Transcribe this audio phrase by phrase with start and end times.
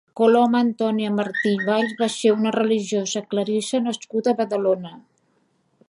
[0.19, 4.97] Coloma Antònia Martí i Valls va ser una religiosa clarissa nascuda a Badalona.